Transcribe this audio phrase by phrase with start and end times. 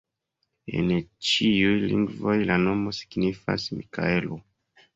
[0.79, 0.87] En
[1.31, 4.43] ĉiuj lingvoj la nomo signifas Mikaelo.